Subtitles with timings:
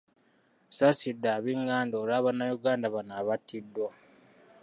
[0.69, 3.89] Nsaasidde ab’enganda olwa Bannayuganda bano abattiddwa.